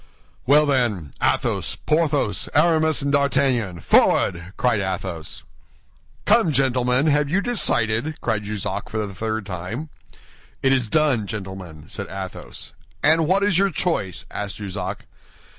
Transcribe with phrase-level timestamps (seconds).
[0.47, 5.43] "Well, then, Athos, Porthos, Aramis, and D'Artagnan, forward!" cried Athos.
[6.25, 9.89] "Come, gentlemen, have you decided?" cried Jussac for the third time.
[10.63, 12.71] "It is done, gentlemen," said Athos.
[13.03, 15.05] "And what is your choice?" asked Jussac.